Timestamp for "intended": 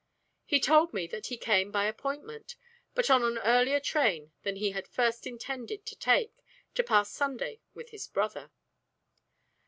5.27-5.85